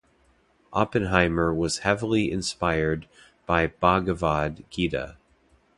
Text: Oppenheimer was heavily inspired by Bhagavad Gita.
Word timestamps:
Oppenheimer 0.73 1.53
was 1.53 1.77
heavily 1.85 2.31
inspired 2.31 3.07
by 3.45 3.67
Bhagavad 3.67 4.65
Gita. 4.71 5.17